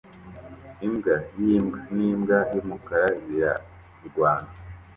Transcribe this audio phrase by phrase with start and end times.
[0.85, 4.49] Imbwa y'imbwa n'imbwa y'umukara birarwana